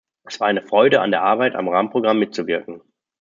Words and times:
Es 0.23 0.39
war 0.39 0.47
eine 0.47 0.63
Freude, 0.63 0.99
an 0.99 1.11
der 1.11 1.21
Arbeit 1.21 1.53
am 1.53 1.67
Rahmenprogramm 1.69 2.17
mitzuwirken. 2.17 2.81